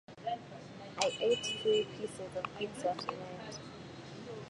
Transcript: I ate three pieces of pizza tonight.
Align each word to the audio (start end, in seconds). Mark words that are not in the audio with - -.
I 0.99 1.15
ate 1.19 1.45
three 1.61 1.85
pieces 1.85 2.35
of 2.35 2.57
pizza 2.57 2.95
tonight. 2.97 3.59